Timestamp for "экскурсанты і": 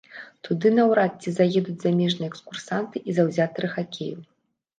2.33-3.17